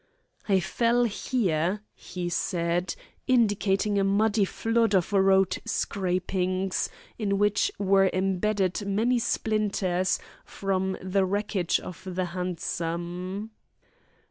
"I 0.49 0.59
fell 0.59 1.03
here," 1.03 1.81
he 1.93 2.27
said, 2.27 2.95
indicating 3.27 3.99
a 3.99 4.03
muddy 4.03 4.45
flood 4.45 4.95
of 4.95 5.13
road 5.13 5.59
scrapings, 5.63 6.89
in 7.19 7.37
which 7.37 7.71
were 7.77 8.09
embedded 8.11 8.87
many 8.87 9.19
splinters 9.19 10.17
from 10.43 10.97
the 11.03 11.23
wreckage 11.23 11.79
of 11.79 12.01
the 12.03 12.25
hansom. 12.25 13.51